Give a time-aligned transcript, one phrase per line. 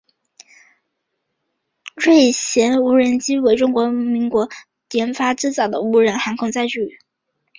[1.93, 4.55] 锐鸢无人机是为中华民国中科
[4.97, 6.97] 院研发制造的无人航空载具。